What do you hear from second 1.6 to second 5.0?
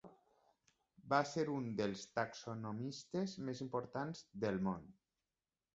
dels taxonomistes més importants del món.